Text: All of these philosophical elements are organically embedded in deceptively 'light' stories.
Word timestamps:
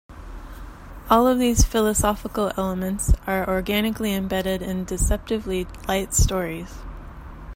All 1.11 1.27
of 1.27 1.37
these 1.37 1.63
philosophical 1.63 2.51
elements 2.57 3.13
are 3.27 3.47
organically 3.47 4.15
embedded 4.15 4.63
in 4.63 4.83
deceptively 4.83 5.67
'light' 5.87 6.15
stories. 6.15 6.73